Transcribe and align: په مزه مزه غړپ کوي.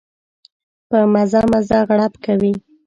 په 0.89 0.99
مزه 1.13 1.41
مزه 1.51 1.79
غړپ 1.89 2.13
کوي. 2.25 2.53